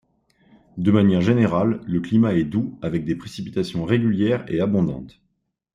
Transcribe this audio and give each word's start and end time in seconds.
De 0.77 0.89
manière 0.89 1.21
générale, 1.21 1.79
le 1.85 1.99
climat 2.01 2.33
est 2.33 2.43
doux 2.43 2.75
avec 2.81 3.05
des 3.05 3.15
précipitations 3.15 3.85
régulières 3.85 4.45
et 4.51 4.59
abondantes. 4.59 5.21